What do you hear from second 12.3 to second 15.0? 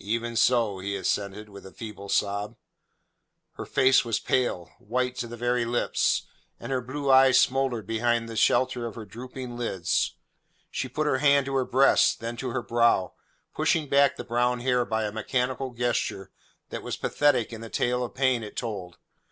to her brow, pushing back the brown hair